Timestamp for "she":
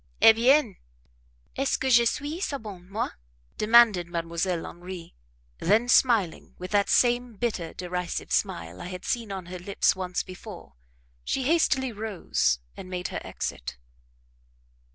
11.23-11.43